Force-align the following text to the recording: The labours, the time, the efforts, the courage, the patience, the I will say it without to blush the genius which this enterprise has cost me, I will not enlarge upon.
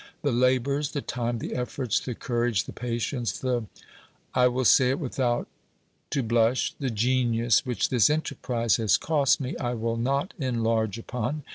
The 0.23 0.31
labours, 0.31 0.93
the 0.93 1.03
time, 1.03 1.37
the 1.37 1.53
efforts, 1.53 1.99
the 1.99 2.15
courage, 2.15 2.63
the 2.63 2.73
patience, 2.73 3.37
the 3.37 3.65
I 4.33 4.47
will 4.47 4.65
say 4.65 4.89
it 4.89 4.99
without 4.99 5.47
to 6.09 6.23
blush 6.23 6.73
the 6.79 6.89
genius 6.89 7.67
which 7.67 7.89
this 7.89 8.09
enterprise 8.09 8.77
has 8.77 8.97
cost 8.97 9.39
me, 9.39 9.55
I 9.57 9.75
will 9.75 9.97
not 9.97 10.33
enlarge 10.39 10.97
upon. 10.97 11.43